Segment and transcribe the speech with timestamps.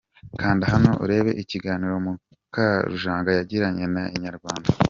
[0.39, 4.69] Kanda hano urebe ikiganiro Mukarujanga yagiranye na Inyarwanda.